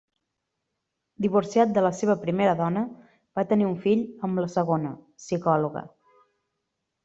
[1.25, 2.83] Divorciat de la seva primera dona,
[3.41, 5.89] va tenir un fill amb la segona, psicòloga.